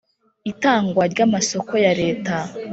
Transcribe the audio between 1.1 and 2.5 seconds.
ry amasoko ya Leta.